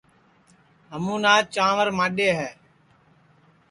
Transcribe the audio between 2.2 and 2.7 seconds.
ہے